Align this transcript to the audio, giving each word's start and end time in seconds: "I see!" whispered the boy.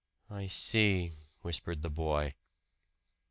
"I 0.31 0.47
see!" 0.47 1.11
whispered 1.41 1.83
the 1.83 1.89
boy. 1.91 2.33